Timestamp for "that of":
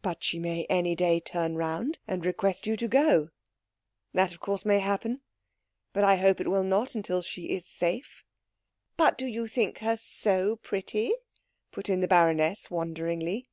4.14-4.40